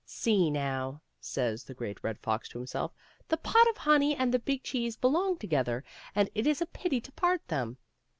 "See, 0.23 0.49
now/* 0.49 0.99
says 1.19 1.63
the 1.65 1.75
Great 1.75 2.03
Red 2.03 2.17
Fox 2.21 2.49
to 2.49 2.57
himself," 2.57 2.91
the 3.29 3.37
pot 3.37 3.69
of 3.69 3.77
honey 3.77 4.15
and 4.15 4.33
the 4.33 4.39
big 4.39 4.63
cheese 4.63 4.95
belong 4.97 5.37
together, 5.37 5.83
and 6.15 6.27
it 6.33 6.47
is 6.47 6.59
a 6.59 6.65
pity 6.65 6.99
to 6.99 7.11
part 7.11 7.47
them." 7.49 7.77